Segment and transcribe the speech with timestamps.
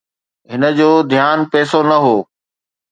[0.51, 2.15] هن جو ڌيان پئسو نه هو